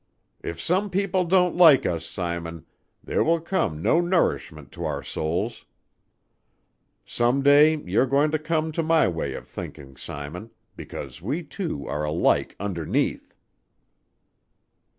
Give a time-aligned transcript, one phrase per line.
[0.43, 2.65] If some people don't like us, Simon,
[3.03, 5.65] there will come no nourishment to our souls.
[7.05, 11.85] Some day you're going to come to my way o' thinking, Simon, because we two
[11.85, 13.35] are alike underneath."